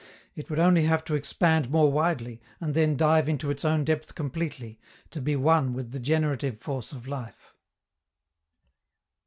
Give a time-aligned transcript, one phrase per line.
[0.35, 4.15] It would only have to expand more widely, and then dive into its own depth
[4.15, 4.79] completely,
[5.11, 7.53] to be one with the generative force of life.